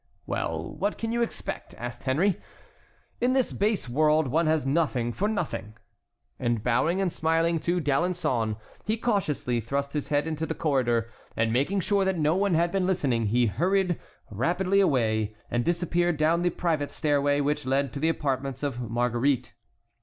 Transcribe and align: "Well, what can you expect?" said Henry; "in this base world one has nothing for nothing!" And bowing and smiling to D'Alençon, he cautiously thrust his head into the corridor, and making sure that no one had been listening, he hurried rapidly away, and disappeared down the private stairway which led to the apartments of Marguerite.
"Well, 0.25 0.73
what 0.77 0.97
can 0.97 1.11
you 1.11 1.21
expect?" 1.21 1.73
said 1.77 2.03
Henry; 2.03 2.41
"in 3.19 3.33
this 3.33 3.51
base 3.53 3.87
world 3.87 4.29
one 4.29 4.47
has 4.47 4.65
nothing 4.65 5.13
for 5.13 5.27
nothing!" 5.27 5.75
And 6.39 6.63
bowing 6.63 6.99
and 6.99 7.13
smiling 7.13 7.59
to 7.59 7.79
D'Alençon, 7.79 8.57
he 8.83 8.97
cautiously 8.97 9.61
thrust 9.61 9.93
his 9.93 10.07
head 10.07 10.25
into 10.25 10.47
the 10.47 10.55
corridor, 10.55 11.07
and 11.37 11.53
making 11.53 11.81
sure 11.81 12.03
that 12.03 12.17
no 12.17 12.35
one 12.35 12.55
had 12.55 12.71
been 12.71 12.87
listening, 12.87 13.27
he 13.27 13.45
hurried 13.45 13.99
rapidly 14.31 14.79
away, 14.79 15.35
and 15.51 15.63
disappeared 15.63 16.17
down 16.17 16.41
the 16.41 16.49
private 16.49 16.89
stairway 16.89 17.39
which 17.39 17.67
led 17.67 17.93
to 17.93 17.99
the 17.99 18.09
apartments 18.09 18.63
of 18.63 18.79
Marguerite. 18.81 19.53